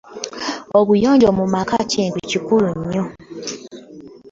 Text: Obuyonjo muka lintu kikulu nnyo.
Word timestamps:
Obuyonjo 0.79 1.27
muka 1.37 1.77
lintu 1.91 2.19
kikulu 2.29 2.67
nnyo. 2.79 3.03